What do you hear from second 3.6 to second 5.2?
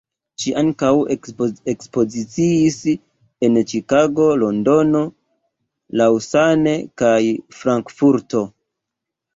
Ĉikago, Londono,